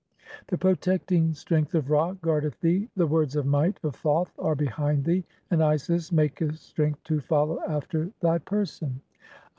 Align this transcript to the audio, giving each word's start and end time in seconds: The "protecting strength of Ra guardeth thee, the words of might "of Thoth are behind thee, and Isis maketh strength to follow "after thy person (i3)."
The 0.47 0.57
"protecting 0.57 1.35
strength 1.35 1.75
of 1.75 1.91
Ra 1.91 2.13
guardeth 2.13 2.59
thee, 2.59 2.89
the 2.95 3.05
words 3.05 3.35
of 3.35 3.45
might 3.45 3.79
"of 3.83 3.95
Thoth 3.95 4.31
are 4.39 4.55
behind 4.55 5.03
thee, 5.05 5.23
and 5.51 5.61
Isis 5.63 6.11
maketh 6.11 6.57
strength 6.57 7.03
to 7.03 7.19
follow 7.21 7.59
"after 7.67 8.09
thy 8.19 8.39
person 8.39 9.01
(i3)." 9.29 9.49